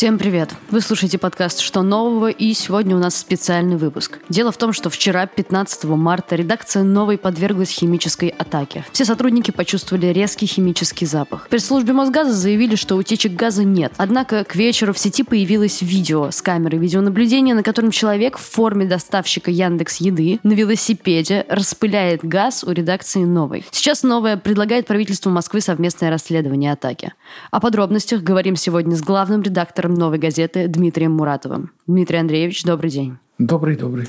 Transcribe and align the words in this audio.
Всем 0.00 0.16
привет! 0.16 0.54
Вы 0.70 0.80
слушаете 0.80 1.18
подкаст 1.18 1.60
«Что 1.60 1.82
нового?» 1.82 2.30
и 2.30 2.54
сегодня 2.54 2.96
у 2.96 2.98
нас 2.98 3.18
специальный 3.18 3.76
выпуск. 3.76 4.18
Дело 4.30 4.50
в 4.50 4.56
том, 4.56 4.72
что 4.72 4.88
вчера, 4.88 5.26
15 5.26 5.84
марта, 5.84 6.36
редакция 6.36 6.84
«Новой» 6.84 7.18
подверглась 7.18 7.68
химической 7.68 8.28
атаке. 8.30 8.82
Все 8.92 9.04
сотрудники 9.04 9.50
почувствовали 9.50 10.06
резкий 10.06 10.46
химический 10.46 11.06
запах. 11.06 11.44
В 11.44 11.48
пресс-службе 11.50 11.92
Мосгаза 11.92 12.32
заявили, 12.32 12.76
что 12.76 12.96
утечек 12.96 13.34
газа 13.34 13.62
нет. 13.62 13.92
Однако 13.98 14.42
к 14.44 14.56
вечеру 14.56 14.94
в 14.94 14.98
сети 14.98 15.22
появилось 15.22 15.82
видео 15.82 16.30
с 16.30 16.40
камеры 16.40 16.78
видеонаблюдения, 16.78 17.54
на 17.54 17.62
котором 17.62 17.90
человек 17.90 18.38
в 18.38 18.40
форме 18.40 18.86
доставщика 18.86 19.50
Яндекс 19.50 19.96
Еды 19.96 20.40
на 20.42 20.54
велосипеде 20.54 21.44
распыляет 21.50 22.24
газ 22.24 22.64
у 22.64 22.70
редакции 22.70 23.24
«Новой». 23.24 23.66
Сейчас 23.70 24.02
«Новая» 24.02 24.38
предлагает 24.38 24.86
правительству 24.86 25.30
Москвы 25.30 25.60
совместное 25.60 26.08
расследование 26.08 26.72
атаки. 26.72 27.12
О 27.50 27.60
подробностях 27.60 28.22
говорим 28.22 28.56
сегодня 28.56 28.96
с 28.96 29.02
главным 29.02 29.42
редактором 29.42 29.89
редактором 29.90 29.94
«Новой 29.94 30.18
газеты» 30.18 30.68
Дмитрием 30.68 31.12
Муратовым. 31.12 31.70
Дмитрий 31.86 32.18
Андреевич, 32.18 32.64
добрый 32.64 32.90
день. 32.90 33.18
Добрый, 33.38 33.76
добрый. 33.76 34.06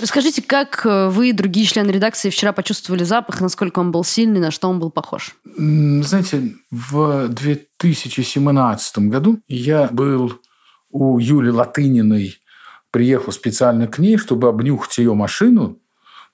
Расскажите, 0.00 0.42
как 0.42 0.86
э, 0.86 1.08
вы 1.08 1.28
и 1.28 1.32
другие 1.32 1.66
члены 1.66 1.90
редакции 1.90 2.30
вчера 2.30 2.52
почувствовали 2.52 3.04
запах, 3.04 3.40
насколько 3.40 3.78
он 3.80 3.92
был 3.92 4.04
сильный, 4.04 4.40
на 4.40 4.50
что 4.50 4.68
он 4.68 4.80
был 4.80 4.90
похож? 4.90 5.36
Знаете, 5.44 6.54
в 6.70 7.28
2017 7.28 8.98
году 8.98 9.38
я 9.48 9.88
был 9.92 10.40
у 10.90 11.18
Юли 11.18 11.50
Латыниной, 11.50 12.38
приехал 12.90 13.32
специально 13.32 13.86
к 13.86 13.98
ней, 13.98 14.16
чтобы 14.16 14.48
обнюхать 14.48 14.98
ее 14.98 15.14
машину 15.14 15.78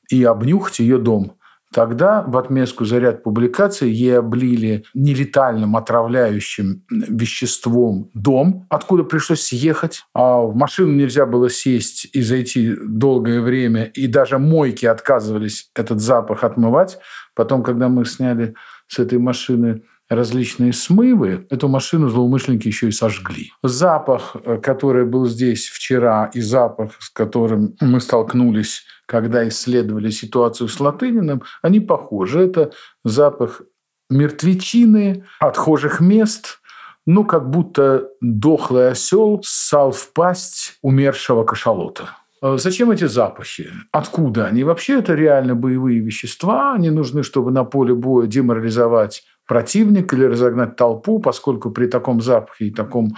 и 0.08 0.24
обнюхать 0.24 0.78
ее 0.78 0.98
дом. 0.98 1.32
Тогда 1.72 2.22
в 2.22 2.36
отместку 2.38 2.84
за 2.86 2.98
ряд 2.98 3.22
публикаций 3.22 3.90
ей 3.90 4.18
облили 4.18 4.84
нелетальным 4.94 5.76
отравляющим 5.76 6.82
веществом 6.90 8.10
дом, 8.14 8.66
откуда 8.70 9.04
пришлось 9.04 9.42
съехать. 9.42 10.04
А 10.14 10.40
в 10.40 10.54
машину 10.54 10.94
нельзя 10.94 11.26
было 11.26 11.50
сесть 11.50 12.08
и 12.12 12.22
зайти 12.22 12.74
долгое 12.74 13.42
время. 13.42 13.84
И 13.84 14.06
даже 14.06 14.38
мойки 14.38 14.86
отказывались 14.86 15.70
этот 15.74 16.00
запах 16.00 16.42
отмывать. 16.42 16.98
Потом, 17.34 17.62
когда 17.62 17.88
мы 17.88 18.06
сняли 18.06 18.54
с 18.86 18.98
этой 18.98 19.18
машины 19.18 19.82
различные 20.08 20.72
смывы, 20.72 21.46
эту 21.50 21.68
машину 21.68 22.08
злоумышленники 22.08 22.66
еще 22.66 22.88
и 22.88 22.92
сожгли. 22.92 23.52
Запах, 23.62 24.36
э, 24.44 24.58
который 24.58 25.04
был 25.04 25.26
здесь 25.26 25.68
вчера, 25.68 26.30
и 26.34 26.40
запах, 26.40 26.92
с 26.98 27.10
которым 27.10 27.76
мы 27.80 28.00
столкнулись 28.00 28.84
когда 29.08 29.48
исследовали 29.48 30.10
ситуацию 30.10 30.68
с 30.68 30.78
Латыниным, 30.78 31.42
они 31.62 31.80
похожи. 31.80 32.42
Это 32.42 32.72
запах 33.04 33.62
мертвечины, 34.10 35.24
отхожих 35.40 36.00
мест, 36.00 36.60
ну, 37.06 37.24
как 37.24 37.48
будто 37.48 38.08
дохлый 38.20 38.90
осел 38.90 39.40
ссал 39.42 39.92
в 39.92 40.12
пасть 40.12 40.78
умершего 40.82 41.44
кашалота. 41.44 42.10
А 42.42 42.58
зачем 42.58 42.90
эти 42.90 43.04
запахи? 43.04 43.70
Откуда 43.92 44.46
они? 44.46 44.62
Вообще 44.62 44.98
это 44.98 45.14
реально 45.14 45.54
боевые 45.54 46.00
вещества. 46.00 46.74
Они 46.74 46.90
нужны, 46.90 47.22
чтобы 47.22 47.50
на 47.50 47.64
поле 47.64 47.94
боя 47.94 48.26
деморализовать 48.26 49.24
противника 49.48 50.14
или 50.14 50.26
разогнать 50.26 50.76
толпу, 50.76 51.18
поскольку 51.18 51.70
при 51.70 51.86
таком 51.86 52.20
запахе 52.20 52.66
и 52.66 52.70
таком 52.70 53.16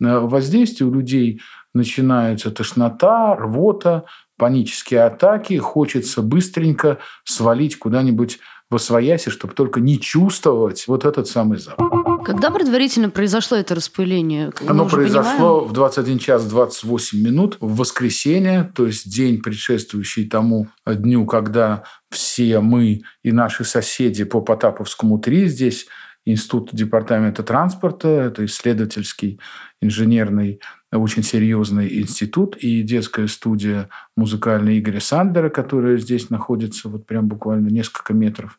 э, 0.00 0.18
воздействии 0.18 0.84
у 0.84 0.92
людей 0.92 1.40
начинается 1.74 2.50
тошнота, 2.50 3.34
рвота, 3.34 4.04
панические 4.36 5.04
атаки, 5.04 5.56
хочется 5.56 6.22
быстренько 6.22 6.98
свалить 7.24 7.78
куда-нибудь 7.78 8.38
во 8.70 8.78
свояси, 8.78 9.30
чтобы 9.30 9.54
только 9.54 9.80
не 9.80 9.98
чувствовать 9.98 10.86
вот 10.86 11.04
этот 11.04 11.26
самый 11.26 11.58
запах. 11.58 11.99
Когда 12.24 12.50
предварительно 12.50 13.10
произошло 13.10 13.56
это 13.56 13.74
распыление? 13.74 14.52
Оно 14.66 14.86
произошло 14.86 15.60
понимаем? 15.60 15.68
в 15.68 15.72
21 15.72 16.18
час 16.18 16.44
28 16.46 17.22
минут 17.22 17.56
в 17.60 17.76
воскресенье, 17.76 18.72
то 18.74 18.86
есть 18.86 19.12
день, 19.12 19.42
предшествующий 19.42 20.28
тому 20.28 20.68
дню, 20.86 21.26
когда 21.26 21.84
все 22.10 22.60
мы 22.60 23.02
и 23.22 23.32
наши 23.32 23.64
соседи 23.64 24.24
по 24.24 24.40
Потаповскому 24.40 25.18
3 25.18 25.48
здесь 25.48 25.86
Институт 26.26 26.68
департамента 26.72 27.42
транспорта, 27.42 28.08
это 28.08 28.44
исследовательский 28.44 29.40
инженерный 29.80 30.60
очень 30.92 31.22
серьезный 31.22 32.00
институт 32.00 32.56
и 32.56 32.82
детская 32.82 33.28
студия 33.28 33.88
музыкальная 34.16 34.78
Игоря 34.78 35.00
Сандера, 35.00 35.48
которая 35.48 35.96
здесь 35.96 36.28
находится 36.28 36.88
вот 36.88 37.06
прям 37.06 37.28
буквально 37.28 37.68
несколько 37.68 38.12
метров 38.12 38.58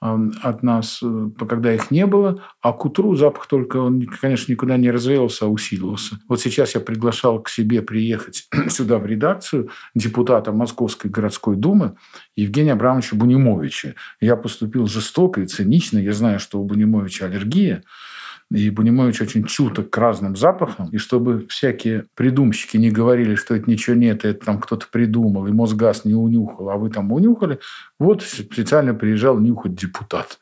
от 0.00 0.62
нас, 0.62 1.00
э, 1.02 1.30
когда 1.46 1.74
их 1.74 1.90
не 1.90 2.06
было, 2.06 2.42
а 2.62 2.72
к 2.72 2.86
утру 2.86 3.14
запах 3.16 3.46
только, 3.46 3.76
он, 3.76 4.02
конечно, 4.02 4.50
никуда 4.50 4.78
не 4.78 4.90
развеялся, 4.90 5.44
а 5.44 5.48
усилился. 5.48 6.18
Вот 6.26 6.40
сейчас 6.40 6.74
я 6.74 6.80
приглашал 6.80 7.42
к 7.42 7.50
себе 7.50 7.82
приехать 7.82 8.48
сюда 8.68 8.98
в 8.98 9.04
редакцию 9.04 9.68
депутата 9.94 10.52
Московской 10.52 11.10
городской 11.10 11.56
думы 11.56 11.96
Евгения 12.34 12.72
Абрамовича 12.72 13.14
Бунимовича. 13.14 13.94
Я 14.20 14.36
поступил 14.36 14.86
жестоко 14.86 15.42
и 15.42 15.46
цинично. 15.46 15.98
Я 15.98 16.12
знаю, 16.12 16.40
что 16.40 16.60
у 16.60 16.64
Бунимовича 16.64 17.26
аллергия, 17.26 17.82
и 18.50 18.68
Бунимович 18.70 19.20
очень 19.22 19.44
чуток 19.44 19.90
к 19.90 19.96
разным 19.98 20.36
запахам. 20.36 20.88
И 20.90 20.98
чтобы 20.98 21.46
всякие 21.48 22.06
придумщики 22.14 22.76
не 22.76 22.90
говорили, 22.90 23.36
что 23.36 23.54
это 23.54 23.70
ничего 23.70 23.94
нет, 23.94 24.24
это 24.24 24.44
там 24.44 24.60
кто-то 24.60 24.86
придумал, 24.90 25.46
и 25.46 25.52
Мосгаз 25.52 26.04
не 26.04 26.14
унюхал, 26.14 26.70
а 26.70 26.76
вы 26.76 26.90
там 26.90 27.12
унюхали, 27.12 27.60
вот 27.98 28.22
специально 28.22 28.92
приезжал 28.92 29.38
нюхать 29.38 29.74
депутат. 29.74 30.40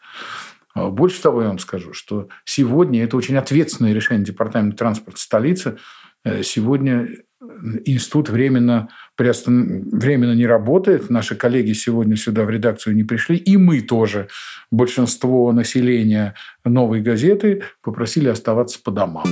А 0.74 0.88
больше 0.90 1.20
того, 1.20 1.42
я 1.42 1.48
вам 1.48 1.58
скажу, 1.58 1.92
что 1.92 2.28
сегодня 2.44 3.04
это 3.04 3.16
очень 3.16 3.36
ответственное 3.36 3.92
решение 3.92 4.24
Департамента 4.24 4.78
транспорта 4.78 5.20
столицы. 5.20 5.76
Э, 6.24 6.42
сегодня 6.42 7.08
институт 7.84 8.28
временно, 8.28 8.88
приостан... 9.16 9.88
временно 9.90 10.32
не 10.32 10.46
работает. 10.46 11.10
Наши 11.10 11.36
коллеги 11.36 11.72
сегодня 11.72 12.16
сюда 12.16 12.44
в 12.44 12.50
редакцию 12.50 12.96
не 12.96 13.04
пришли. 13.04 13.36
И 13.36 13.56
мы 13.56 13.80
тоже, 13.80 14.28
большинство 14.70 15.52
населения 15.52 16.34
новой 16.64 17.00
газеты, 17.00 17.62
попросили 17.82 18.28
оставаться 18.28 18.80
по 18.82 18.90
домам. 18.90 19.24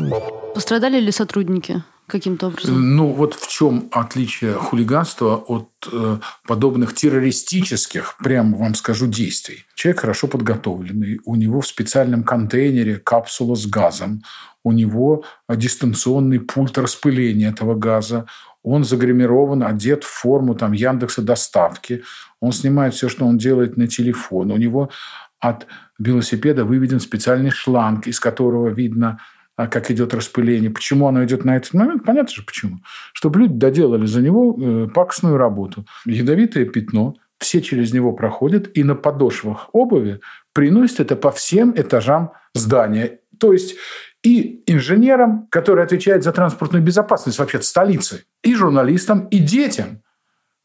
Пострадали 0.54 1.00
ли 1.00 1.10
сотрудники? 1.10 1.82
Каким-то 2.06 2.48
образом? 2.48 2.96
Ну, 2.96 3.12
вот 3.12 3.34
в 3.34 3.48
чем 3.48 3.88
отличие 3.92 4.54
хулиганства 4.54 5.36
от 5.36 5.70
э, 5.92 6.18
подобных 6.46 6.94
террористических, 6.94 8.16
прямо 8.22 8.56
вам 8.56 8.74
скажу, 8.74 9.06
действий. 9.06 9.64
Человек 9.74 10.00
хорошо 10.00 10.26
подготовленный, 10.28 11.20
у 11.24 11.36
него 11.36 11.60
в 11.60 11.66
специальном 11.66 12.22
контейнере 12.24 12.96
капсула 12.96 13.54
с 13.54 13.66
газом, 13.66 14.22
у 14.64 14.72
него 14.72 15.24
дистанционный 15.48 16.40
пульт 16.40 16.76
распыления 16.78 17.50
этого 17.50 17.74
газа, 17.74 18.26
он 18.62 18.82
загримирован, 18.82 19.62
одет 19.62 20.02
в 20.02 20.08
форму 20.08 20.56
там, 20.56 20.72
Яндекса 20.72 21.22
доставки, 21.22 22.02
он 22.40 22.52
снимает 22.52 22.94
все, 22.94 23.08
что 23.08 23.24
он 23.24 23.38
делает 23.38 23.76
на 23.76 23.86
телефон, 23.86 24.50
у 24.50 24.56
него 24.56 24.90
от 25.38 25.66
велосипеда 25.98 26.64
выведен 26.64 27.00
специальный 27.00 27.50
шланг, 27.50 28.06
из 28.06 28.18
которого 28.18 28.68
видно, 28.68 29.20
как 29.56 29.90
идет 29.90 30.12
распыление. 30.12 30.70
Почему 30.70 31.08
оно 31.08 31.24
идет 31.24 31.44
на 31.44 31.56
этот 31.56 31.72
момент? 31.72 32.04
Понятно 32.04 32.34
же 32.34 32.42
почему. 32.42 32.80
Чтобы 33.12 33.40
люди 33.40 33.54
доделали 33.54 34.06
за 34.06 34.20
него 34.20 34.56
э, 34.58 34.88
пакостную 34.92 35.38
работу. 35.38 35.86
Ядовитое 36.04 36.66
пятно, 36.66 37.16
все 37.38 37.62
через 37.62 37.92
него 37.92 38.12
проходят, 38.12 38.76
и 38.76 38.84
на 38.84 38.94
подошвах 38.94 39.70
обуви 39.72 40.20
приносят 40.52 41.00
это 41.00 41.16
по 41.16 41.30
всем 41.30 41.72
этажам 41.76 42.32
здания. 42.54 43.20
То 43.38 43.52
есть 43.52 43.76
и 44.22 44.62
инженерам, 44.66 45.46
которые 45.50 45.84
отвечают 45.84 46.24
за 46.24 46.32
транспортную 46.32 46.82
безопасность 46.82 47.38
вообще 47.38 47.62
столицы, 47.62 48.24
и 48.42 48.54
журналистам, 48.54 49.28
и 49.28 49.38
детям, 49.38 50.02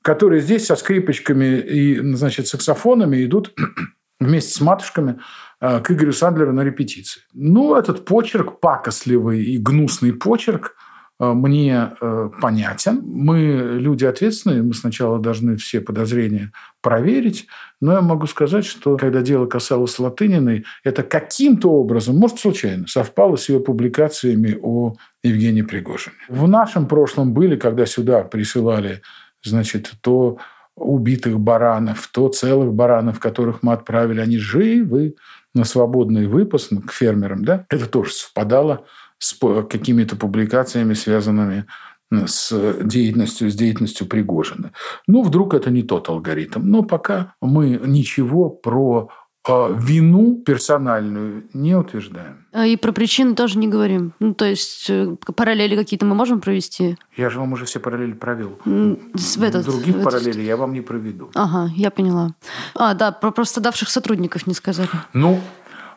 которые 0.01 0.41
здесь 0.41 0.65
со 0.65 0.75
скрипочками 0.75 1.59
и, 1.59 1.99
значит, 2.15 2.47
саксофонами 2.47 3.23
идут 3.23 3.53
вместе 4.19 4.53
с 4.53 4.61
матушками 4.61 5.19
к 5.61 5.91
Игорю 5.91 6.11
Сандлеру 6.11 6.53
на 6.53 6.61
репетиции. 6.61 7.21
Ну, 7.33 7.75
этот 7.75 8.03
почерк, 8.03 8.59
пакостливый 8.59 9.43
и 9.43 9.57
гнусный 9.57 10.11
почерк– 10.11 10.75
Э, 11.21 11.33
мне 11.33 11.91
э, 12.01 12.29
понятен. 12.41 13.01
Мы 13.05 13.77
люди 13.79 14.05
ответственные, 14.05 14.63
мы 14.63 14.73
сначала 14.73 15.19
должны 15.19 15.55
все 15.55 15.79
подозрения 15.79 16.51
проверить. 16.81 17.45
Но 17.79 17.93
я 17.93 18.01
могу 18.01 18.25
сказать, 18.25 18.65
что 18.65 18.97
когда 18.97 19.21
дело 19.21 19.45
касалось 19.45 19.99
Латыниной, 19.99 20.65
это 20.83 21.03
каким-то 21.03 21.69
образом, 21.69 22.17
может, 22.17 22.39
случайно, 22.39 22.87
совпало 22.87 23.35
с 23.35 23.49
ее 23.49 23.59
публикациями 23.59 24.57
о 24.61 24.95
Евгении 25.21 25.61
Пригожине. 25.61 26.15
В 26.27 26.47
нашем 26.47 26.87
прошлом 26.87 27.33
были, 27.33 27.55
когда 27.55 27.85
сюда 27.85 28.23
присылали, 28.23 29.03
значит, 29.43 29.91
то 30.01 30.39
убитых 30.75 31.39
баранов, 31.39 32.07
то 32.13 32.29
целых 32.29 32.73
баранов, 32.73 33.19
которых 33.19 33.63
мы 33.63 33.73
отправили, 33.73 34.21
они 34.21 34.37
живы 34.37 35.15
на 35.53 35.63
свободный 35.63 36.27
выпас 36.27 36.69
к 36.87 36.91
фермерам, 36.91 37.43
да, 37.43 37.65
это 37.69 37.87
тоже 37.87 38.11
совпадало 38.13 38.85
с 39.17 39.37
какими-то 39.69 40.15
публикациями, 40.15 40.93
связанными 40.93 41.65
с 42.11 42.51
деятельностью, 42.83 43.49
с 43.49 43.55
деятельностью 43.55 44.07
Пригожина. 44.07 44.71
Ну, 45.07 45.23
вдруг 45.23 45.53
это 45.53 45.69
не 45.69 45.83
тот 45.83 46.09
алгоритм. 46.09 46.61
Но 46.63 46.83
пока 46.83 47.35
мы 47.41 47.79
ничего 47.85 48.49
про 48.49 49.09
э, 49.09 49.20
вину 49.47 50.35
персональную 50.45 51.43
не 51.53 51.75
утверждаем. 51.75 52.45
А 52.51 52.65
и 52.65 52.75
про 52.75 52.91
причины 52.91 53.33
тоже 53.33 53.57
не 53.57 53.67
говорим. 53.67 54.13
Ну, 54.19 54.33
то 54.33 54.45
есть 54.45 54.89
э, 54.89 55.15
параллели 55.35 55.75
какие-то 55.75 56.05
мы 56.05 56.15
можем 56.15 56.41
провести? 56.41 56.97
Я 57.17 57.29
же 57.29 57.39
вам 57.39 57.53
уже 57.53 57.65
все 57.65 57.79
параллели 57.79 58.13
провел. 58.13 58.59
В 58.65 59.43
этот, 59.43 59.65
Других 59.65 59.95
в 59.95 60.03
параллелей 60.03 60.45
я 60.45 60.57
вам 60.57 60.73
не 60.73 60.81
проведу. 60.81 61.31
Ага, 61.33 61.71
я 61.75 61.89
поняла. 61.89 62.35
А, 62.75 62.93
да, 62.93 63.11
про 63.11 63.31
пострадавших 63.31 63.89
сотрудников 63.89 64.45
не 64.45 64.53
сказали. 64.53 64.89
Ну, 65.13 65.39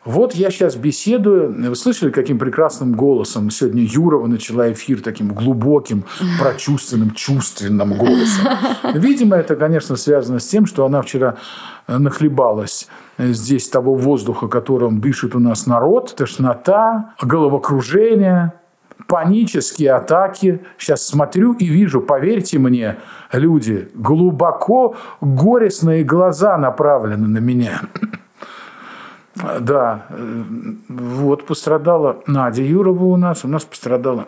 вот 0.05 0.33
я 0.33 0.49
сейчас 0.49 0.75
беседую. 0.75 1.69
Вы 1.69 1.75
слышали, 1.75 2.11
каким 2.11 2.39
прекрасным 2.39 2.93
голосом 2.93 3.51
сегодня 3.51 3.83
Юрова 3.83 4.27
начала 4.27 4.71
эфир 4.71 5.01
таким 5.01 5.33
глубоким, 5.33 6.05
прочувственным, 6.39 7.11
чувственным 7.11 7.93
голосом. 7.97 8.45
Видимо, 8.93 9.35
это, 9.35 9.55
конечно, 9.55 9.97
связано 9.97 10.39
с 10.39 10.47
тем, 10.47 10.65
что 10.65 10.85
она 10.85 11.01
вчера 11.01 11.37
нахлебалась 11.87 12.87
здесь 13.17 13.69
того 13.69 13.95
воздуха, 13.95 14.47
которым 14.47 14.99
дышит 14.99 15.35
у 15.35 15.39
нас 15.39 15.67
народ. 15.67 16.15
Тошнота, 16.15 17.13
головокружение, 17.21 18.53
панические 19.07 19.93
атаки. 19.93 20.61
Сейчас 20.77 21.05
смотрю 21.05 21.53
и 21.53 21.65
вижу, 21.65 22.01
поверьте 22.01 22.59
мне, 22.59 22.97
люди, 23.31 23.89
глубоко 23.93 24.95
горестные 25.21 26.03
глаза 26.03 26.57
направлены 26.57 27.27
на 27.27 27.39
меня. 27.39 27.81
Да, 29.59 30.05
вот 30.87 31.45
пострадала 31.45 32.23
Надя 32.25 32.63
Юрова 32.63 33.03
у 33.03 33.17
нас, 33.17 33.43
у 33.43 33.49
нас 33.49 33.65
пострадала 33.65 34.27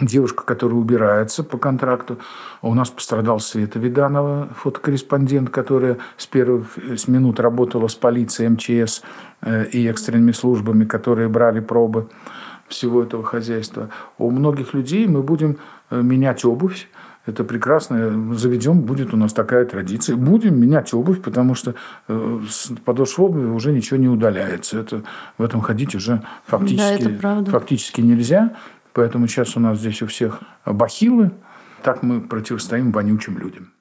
девушка, 0.00 0.44
которая 0.44 0.78
убирается 0.78 1.44
по 1.44 1.58
контракту. 1.58 2.18
У 2.62 2.74
нас 2.74 2.90
пострадал 2.90 3.40
Света 3.40 3.78
Виданова, 3.78 4.48
фотокорреспондент, 4.56 5.50
которая 5.50 5.98
с 6.16 6.26
первых 6.26 6.78
с 6.96 7.08
минут 7.08 7.40
работала 7.40 7.88
с 7.88 7.94
полицией, 7.94 8.50
МЧС 8.50 9.02
э, 9.42 9.66
и 9.66 9.86
экстренными 9.86 10.32
службами, 10.32 10.84
которые 10.84 11.28
брали 11.28 11.60
пробы 11.60 12.08
всего 12.68 13.02
этого 13.02 13.24
хозяйства. 13.24 13.90
У 14.18 14.30
многих 14.30 14.74
людей 14.74 15.06
мы 15.06 15.22
будем 15.22 15.58
э, 15.90 16.00
менять 16.00 16.44
обувь, 16.44 16.88
это 17.26 17.44
прекрасно. 17.44 18.34
Заведем, 18.34 18.80
будет 18.80 19.12
у 19.12 19.16
нас 19.16 19.32
такая 19.32 19.66
традиция. 19.66 20.16
Будем 20.16 20.58
менять 20.58 20.94
обувь, 20.94 21.20
потому 21.20 21.54
что 21.54 21.74
э, 22.08 22.40
с 22.48 22.72
подошв 22.84 23.20
обуви 23.20 23.46
уже 23.46 23.72
ничего 23.72 23.98
не 23.98 24.08
удаляется. 24.08 24.80
Это, 24.80 25.02
в 25.36 25.42
этом 25.42 25.60
ходить 25.60 25.94
уже 25.94 26.22
фактически, 26.46 27.18
да, 27.22 27.44
фактически 27.44 28.00
нельзя. 28.00 28.54
Поэтому 28.92 29.28
сейчас 29.28 29.56
у 29.56 29.60
нас 29.60 29.78
здесь 29.78 30.02
у 30.02 30.06
всех 30.06 30.40
бахилы. 30.66 31.30
Так 31.82 32.02
мы 32.02 32.20
противостоим 32.20 32.92
вонючим 32.92 33.38
людям. 33.38 33.72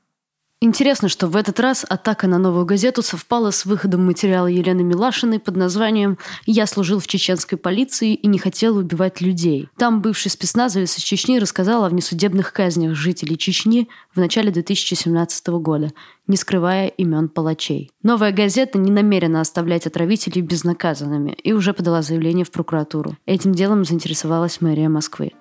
Интересно, 0.62 1.08
что 1.08 1.28
в 1.28 1.38
этот 1.38 1.58
раз 1.62 1.86
атака 1.88 2.28
на 2.28 2.38
новую 2.38 2.66
газету 2.66 3.02
совпала 3.02 3.52
с 3.52 3.66
выходом 3.66 4.06
материала 4.06 4.48
Елены 4.48 4.84
Милашиной 4.84 5.40
под 5.40 5.56
названием 5.56 6.18
«Я 6.46 6.66
служил 6.66 7.00
в 7.00 7.08
чеченской 7.08 7.58
полиции 7.58 8.14
и 8.14 8.28
не 8.28 8.40
хотел 8.40 8.76
убивать 8.76 9.22
людей». 9.22 9.70
Там 9.78 10.02
бывший 10.02 10.30
спецназовец 10.30 10.98
из 10.98 11.02
Чечни 11.02 11.40
рассказал 11.40 11.86
о 11.86 11.90
внесудебных 11.90 12.52
казнях 12.52 12.94
жителей 12.94 13.38
Чечни 13.38 13.88
в 14.14 14.20
начале 14.20 14.52
2017 14.52 15.48
года, 15.48 15.94
не 16.28 16.36
скрывая 16.36 16.88
имен 16.88 17.30
палачей. 17.30 17.90
Новая 18.04 18.34
газета 18.34 18.78
не 18.78 18.92
намерена 18.92 19.40
оставлять 19.40 19.88
отравителей 19.88 20.42
безнаказанными 20.42 21.38
и 21.42 21.54
уже 21.54 21.74
подала 21.74 22.02
заявление 22.02 22.44
в 22.44 22.52
прокуратуру. 22.52 23.16
Этим 23.26 23.54
делом 23.54 23.86
заинтересовалась 23.86 24.60
мэрия 24.60 24.90
Москвы. 24.90 25.32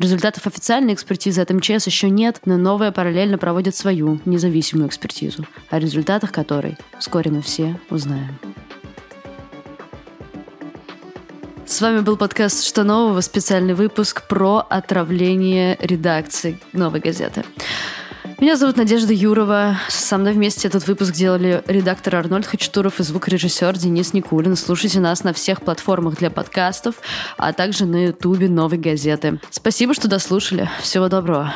Результатов 0.00 0.46
официальной 0.46 0.94
экспертизы 0.94 1.42
от 1.42 1.50
МЧС 1.50 1.86
еще 1.86 2.08
нет, 2.08 2.40
но 2.46 2.56
новая 2.56 2.90
параллельно 2.90 3.36
проводит 3.36 3.76
свою 3.76 4.18
независимую 4.24 4.88
экспертизу, 4.88 5.44
о 5.68 5.78
результатах 5.78 6.32
которой 6.32 6.78
вскоре 6.98 7.30
мы 7.30 7.42
все 7.42 7.78
узнаем. 7.90 8.38
С 11.66 11.82
вами 11.82 12.00
был 12.00 12.16
подкаст 12.16 12.64
«Что 12.64 12.82
нового?» 12.82 13.20
специальный 13.20 13.74
выпуск 13.74 14.26
про 14.26 14.66
отравление 14.70 15.76
редакции 15.78 16.58
«Новой 16.72 17.00
газеты». 17.00 17.44
Меня 18.40 18.56
зовут 18.56 18.78
Надежда 18.78 19.12
Юрова. 19.12 19.76
Со 19.90 20.16
мной 20.16 20.32
вместе 20.32 20.66
этот 20.66 20.86
выпуск 20.86 21.12
делали 21.12 21.62
редактор 21.66 22.16
Арнольд 22.16 22.46
Хачатуров 22.46 22.98
и 22.98 23.02
звукорежиссер 23.02 23.76
Денис 23.76 24.14
Никулин. 24.14 24.56
Слушайте 24.56 24.98
нас 24.98 25.24
на 25.24 25.34
всех 25.34 25.60
платформах 25.60 26.16
для 26.16 26.30
подкастов, 26.30 26.94
а 27.36 27.52
также 27.52 27.84
на 27.84 28.06
ютубе 28.06 28.48
Новой 28.48 28.78
газеты. 28.78 29.38
Спасибо, 29.50 29.92
что 29.92 30.08
дослушали. 30.08 30.70
Всего 30.80 31.10
доброго. 31.10 31.52